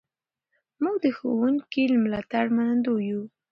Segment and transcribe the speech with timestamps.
[0.83, 3.21] موږ د ښوونکي له ملاتړه منندوی یو.